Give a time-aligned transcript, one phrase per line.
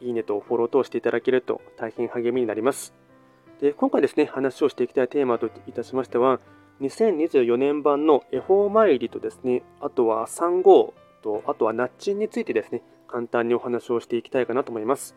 [0.00, 2.94] いいねとフォローとしていただけると大変励みになります。
[3.60, 6.40] で今回ですね、話をしていきたいテーマといたしましては、
[6.80, 15.16] 2024年版の恵方参りとですね、あとは3号と、あとはナッチンについてですね、簡単にお話をしていきたいかなと思います。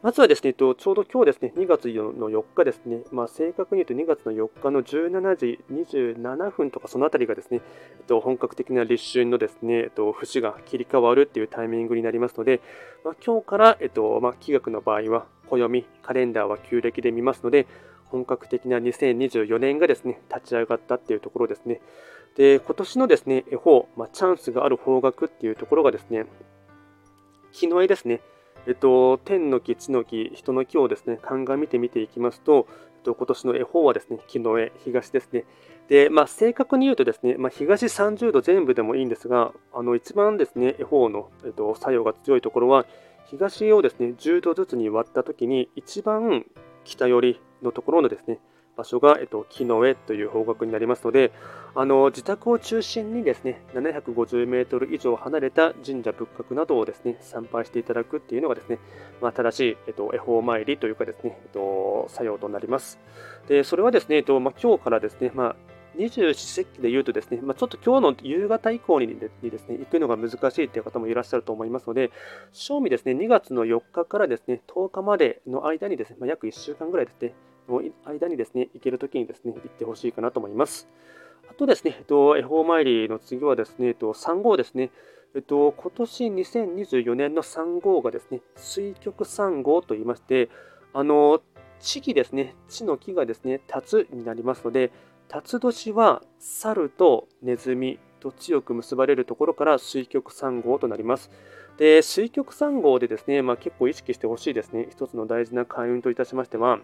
[0.00, 7.60] まずはですね、ちょうど今日ですね、2月の4日ですね、まあ、正確に言うと2月の4日の17時27分とかそのあたりがですね、
[8.08, 12.60] 本格的な立春のですね、節が切り替わるっていうタイミングになりますので、
[13.04, 17.66] まあ、今日から、えっとまあ、気学の場合は暦、カレンダーは旧暦で見ますので、
[18.04, 21.80] 本格的な2024年がですね、立ち上がったっていうところですね。
[22.36, 26.24] で、今年のですね、恵方、まあ、チャンスがある方角っていうところがですね、
[27.50, 28.20] 木の絵ですね、
[28.66, 35.44] えっと、天の木、地の木、人の木をですね、鑑みて見ていきますと、えっと、今年の絵本はですね、木の絵、東ですね。
[35.88, 42.86] で、まあ、正確に言うとですね、まあ、東30度全部でもいいんですが、あの、一番ですね、絵本の、えっと、作用が強いところは、
[43.26, 46.44] 東をですね、10度ずつに割ったときに、一番
[46.84, 48.38] 北寄りのところのですね、
[48.78, 51.32] 場所が、えっと、木の上という方角になりますので、
[51.74, 58.78] あの自宅を中心にですね、750メートル以上離れた神社仏閣などをですね、参拝していただくっていうのがですね、
[59.20, 62.98] まあ、正しい、えっと、恵方参りというかですね、えっと、作用となります。
[63.48, 65.56] で、それはですね、えっと、まあ、今日からですね、まあ、
[65.98, 69.28] 二十四節気で言うとですね、まあ、ちょっと今日の夕方以降にで
[69.58, 72.12] すね、行くのが難しいという方もいらっしゃると思いますので、
[72.52, 77.34] 正味ですね、2月の4日からですね、10日までの間にですね、まあ、約1週間ぐらいですね、
[77.68, 80.88] の間にですね、行けるときにですね、行ってほしいかなと思います。
[81.50, 84.90] あとですね、えっと、恵方参りの次はですね、えっと、3号ですね。
[85.34, 90.48] えっと、今年2024年の3号がですね、水極3号と言いまして、
[90.92, 91.40] あの、
[91.80, 94.90] 地木ですね、地の木がですね、辰になりますので、
[95.28, 101.30] 辰年は猿とネズミと強く結ばれるところから水極3号となります。
[101.76, 106.80] で、水極3号でですね、まあ、結構意識してほしいですね、一つの大事な開運といたしましては、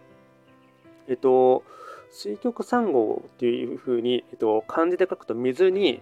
[1.09, 1.65] えっと、
[2.11, 6.01] 水極三号っていうふうに、えっと、漢字で書くと水に、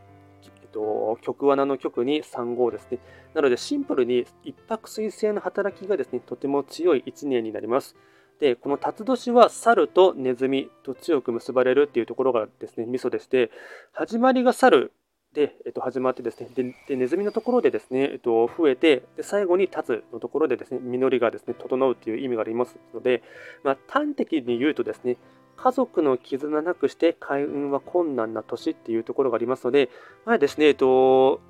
[0.62, 2.98] えっと、極穴の極に3号ですね。
[3.34, 7.96] なのでシンプルに一泊水星の働きがですね、とても強い1年になります。
[8.40, 13.50] で、この辰年は猿とネズミと強く結ばれるっていうところがですね、ミソでして、
[13.92, 14.92] 始まりが猿
[15.34, 23.22] で、えっと、始まってですねで、でネズミのところでですね、えっと、増えて、で最後に立つのところでですね、実りがですね、整うという意味がありますので、
[23.62, 25.16] まあ、端的に言うとですね、
[25.56, 29.90] 家族の絆なくして開運は困難な年っていうところがありますので、
[30.24, 31.40] まあですね、えっと、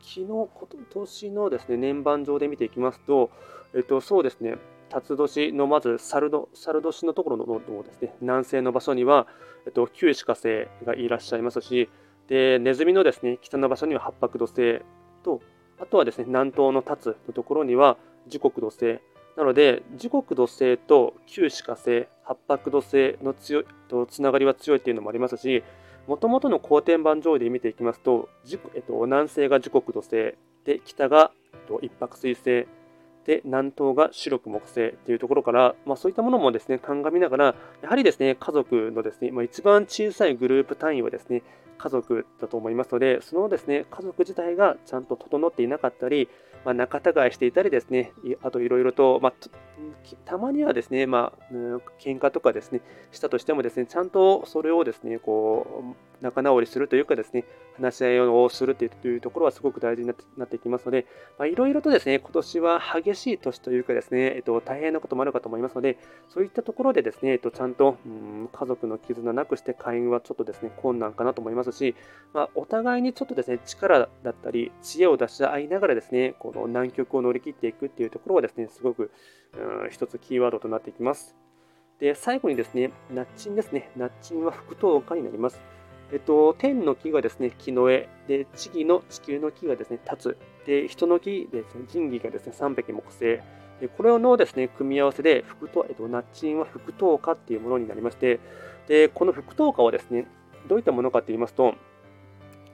[0.00, 0.48] 昨日、今
[0.90, 3.30] 年のですね、年番上で見ていきますと、
[3.74, 4.56] えっと、そうですね、
[4.88, 9.26] 辰年のまず猿の猿年のところのですね、南西の場所には、
[9.66, 11.88] えっと、旧歯科生がいらっしゃいますし、
[12.28, 14.82] で、ネズミのですね、北の場所には八白土星
[15.24, 15.40] と、
[15.80, 17.96] あとはですね、南東の立つのところには
[18.28, 19.00] 時刻土星。
[19.36, 25.62] なので、時刻土星と旧歯科星、八白土星の強とつながりは強いっていうのもありますし、
[26.06, 28.28] もともとの後天板上位で見ていきますと、
[28.74, 30.34] えっと、南西が時刻土星、
[30.64, 32.66] で、北が、えっと、一泊水星、
[33.24, 37.44] で、南東が白く木星っていうところから、まあ、そういったものもですね、鑑みながら、
[37.82, 41.42] やはりですね、家族のですね、まあ、一番小さいグループ単位はですね、
[41.78, 46.28] 家族だと思いますので、そのですね、家族自体がちゃんと整っていなかったり、
[46.64, 48.12] まあ、仲違いしていたりですね、
[48.42, 49.32] あといろいろと、まあ、
[50.24, 51.44] たまにはですね、まあ、
[52.00, 52.80] 喧嘩とかですね、
[53.12, 57.44] したとしてもですね、ちゃんとそれをですね、こう、仲直りするというかですね、
[57.76, 61.06] 話し合いをするというところはすごく大事になっていきますので、
[61.48, 65.96] いろいろとですね、今年は激しい年というかですね、えっと、大変なこともあるかと思いますので、
[66.28, 71.67] そういったところでですね、えっと、ちゃんと、うん、家族の絆なくして会員はちょっとですね、困難かなと思います。
[71.72, 71.94] し、
[72.34, 79.10] まあ、お互いにちょっとですね、力だったり、知恵を出し合いながらですね、この難局を乗り切っていくっていうところはですね、すごく、
[79.82, 81.36] うん、一つキーワードとなっていきます。
[82.00, 83.90] で、最後にですね、ナッチンですね。
[83.96, 85.60] ナッチンは副等価になります。
[86.12, 88.08] えっと、天の木がですね、木の絵。
[88.28, 90.66] で、地木の地球の木がですね、立つ。
[90.66, 93.40] で、人の木ですね、神器がですね、三匹木星。
[93.80, 98.40] で、これのですね、組み合わせで、副等、えっと、ナッチンは副等価っていうものになりまして、
[98.86, 100.26] で、この副等価はですね、
[100.66, 101.74] どういったものかと言いますと、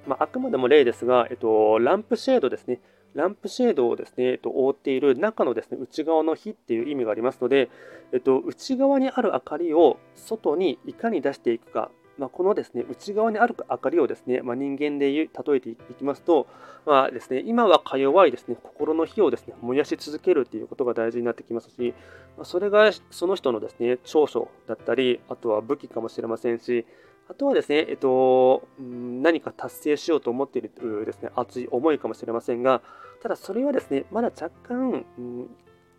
[0.07, 2.81] まあ、あくまでも例ですが、えっと、ランプシェードですね。
[3.15, 7.71] ランプシェードをですね、えっと、覆っている中のですね、内側の火っていう意味がありますので、
[8.13, 16.47] えっと、内側にある明かりを外にいかに出していくか、まあ、このですね、内側にある明かりをですね、まあ、人間で例えていきますと、
[16.87, 21.95] まあですね、今はか弱いですね、心の火をですね、燃やし続けるということが大事になってきますし、
[22.37, 26.87] ま、それがその人のですね、長所だったり、あとは武器かもしれませんし、
[27.29, 30.71] あとはですね、えっと、何か達成しようと思っている
[31.07, 32.83] ですね、熱い思いかもしれませんが、
[33.23, 35.07] ただそれはですね、まだ若干、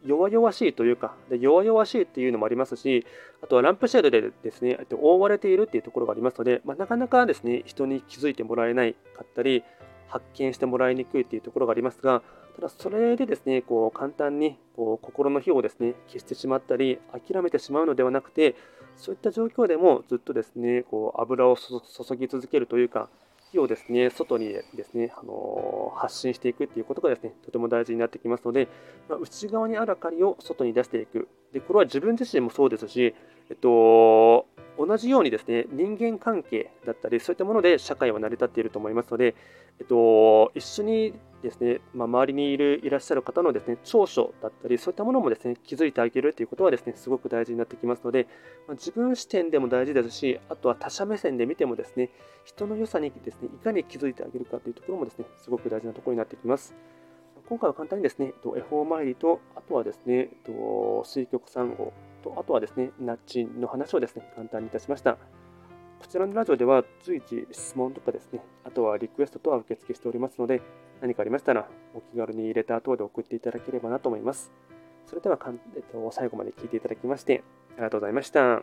[0.05, 3.05] 弱々しいというか、で弱々しいっていうのもありますし、
[3.41, 9.63] あとはランプシェードでですね、覆われているっていうところがありますので、まあ、なかなかですね、人に気づいてもらえないかったり、
[10.07, 12.21] 発見してもらいにくいっていうところがありますが、
[12.55, 18.55] ただそれでですね、こう簡単にこう心の火をですね、消してしまったり、諦めてしまうのではなくて、
[18.97, 23.09] そういった状況でもずっとですね、こう油を注ぎ続けるというか、
[23.51, 28.67] 火をですね、外にですね、あの発信していくっていうことがですね、とても大事になってきますので、
[29.07, 31.27] まあ、内側にある明かりを外に出していく。
[31.53, 33.15] で、これは自分自身もそうですし、
[33.49, 34.47] えっと、
[34.77, 39.35] 同じようにですね、人間関係だったり、そういったもので社会は成り立っていると思いますので、
[39.79, 41.13] えっと、一緒に
[41.45, 48.27] ですね、まあ、周りにいるいらっしゃる方のですね、長所だったり、そういったものもですね、気づいてあげるということはですね、すごく大事になってきますので、
[48.67, 52.09] まあ、自分視点でも大事ですし、あとは他者目線で見てもですね、
[52.43, 56.75] 人の良さにですね、いかに気づいてあげるかというところもですね、すごく大事なところになってきます。
[57.47, 60.29] 今回は簡単にですね、恵方参りと、あとはですね、
[61.03, 61.93] 水極3号
[62.23, 65.17] と、あとはですね、ナッチの話をですね、簡単にいたしました。
[65.99, 70.61] こちらのラジオでは随時質問とかですね、あとはリクエストとは受付しておりますので、
[71.01, 74.51] 何かありましたらお気軽に入れた後で送っていただければなと思います。
[75.05, 75.39] それでは、
[75.75, 77.43] えっと、最後まで聞いていただきまして、
[77.73, 78.61] ありがとうございました。